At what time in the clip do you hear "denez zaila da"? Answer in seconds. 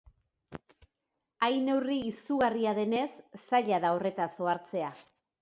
2.81-3.95